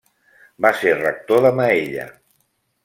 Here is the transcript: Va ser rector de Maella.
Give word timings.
Va 0.65 0.71
ser 0.79 0.95
rector 1.01 1.47
de 1.47 1.53
Maella. 1.61 2.11